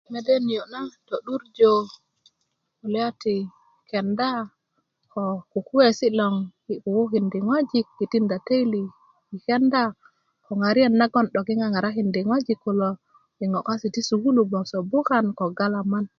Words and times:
mede 0.13 0.33
niyo 0.47 0.63
na 0.73 0.81
to'durjä 1.07 1.71
kulya 2.79 3.07
ti 3.21 3.35
kenda 3.89 4.29
ko 5.11 5.21
kukuyesi 5.51 6.07
loŋ 6.19 6.35
kukukindi 6.83 7.39
ŋoijik 7.47 7.87
i 8.03 8.05
tinda 8.11 8.37
täli 8.47 8.83
i 9.35 9.37
kenda 9.47 9.83
ko 10.45 10.51
ŋariyet 10.61 10.93
naŋ 10.99 11.09
'dok 11.31 11.47
i 11.51 11.55
ŋaŋarakindi 11.61 12.19
ŋojik 12.29 12.59
kulo 12.63 12.89
i 13.43 13.45
ŋo 13.51 13.59
kase 13.67 13.87
ti 13.95 14.01
sukulu 14.09 14.41
gboso 14.47 14.77
'bukan 14.89 15.25
ko 15.37 15.43
galaman 15.57 16.05